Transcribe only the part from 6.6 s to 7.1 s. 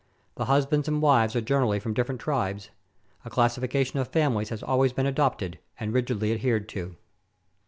to.